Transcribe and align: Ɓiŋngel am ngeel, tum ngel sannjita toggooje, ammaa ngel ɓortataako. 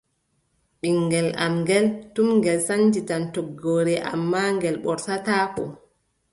Ɓiŋngel 0.79 1.27
am 1.43 1.53
ngeel, 1.61 1.85
tum 2.13 2.29
ngel 2.37 2.59
sannjita 2.67 3.15
toggooje, 3.33 3.95
ammaa 4.11 4.49
ngel 4.57 4.75
ɓortataako. 4.83 5.63